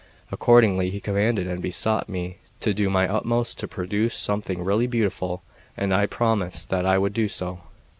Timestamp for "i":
5.93-6.07, 6.87-6.97